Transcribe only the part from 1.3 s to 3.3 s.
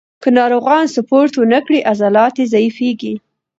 ونه کړي، عضلات ضعیفېږي.